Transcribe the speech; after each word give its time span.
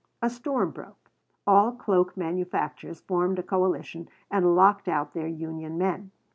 A 0.19 0.31
storm 0.31 0.71
broke. 0.71 1.11
All 1.45 1.73
cloak 1.73 2.17
manufacturers 2.17 3.01
formed 3.01 3.37
a 3.37 3.43
coalition 3.43 4.09
and 4.31 4.55
locked 4.55 4.87
out 4.87 5.13
their 5.13 5.27
union 5.27 5.77
men. 5.77 6.09